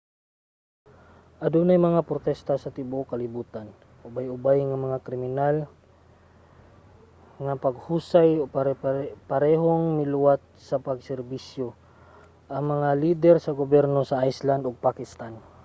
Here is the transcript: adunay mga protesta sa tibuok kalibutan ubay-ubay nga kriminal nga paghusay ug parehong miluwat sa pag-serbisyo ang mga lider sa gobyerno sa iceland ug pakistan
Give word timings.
adunay 1.45 1.79
mga 1.87 2.05
protesta 2.09 2.53
sa 2.57 2.73
tibuok 2.77 3.09
kalibutan 3.11 3.67
ubay-ubay 4.07 4.59
nga 4.65 5.03
kriminal 5.07 5.55
nga 7.45 7.53
paghusay 7.65 8.29
ug 8.41 8.53
parehong 9.31 9.85
miluwat 9.99 10.41
sa 10.67 10.75
pag-serbisyo 10.87 11.67
ang 12.53 12.63
mga 12.73 12.89
lider 13.03 13.35
sa 13.41 13.55
gobyerno 13.61 14.01
sa 14.07 14.21
iceland 14.31 14.63
ug 14.65 14.83
pakistan 14.87 15.33